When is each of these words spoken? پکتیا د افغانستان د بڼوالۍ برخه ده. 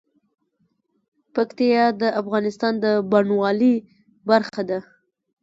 پکتیا 1.33 1.83
د 2.01 2.03
افغانستان 2.21 2.73
د 2.83 2.85
بڼوالۍ 3.11 3.75
برخه 4.29 4.61
ده. 4.69 4.79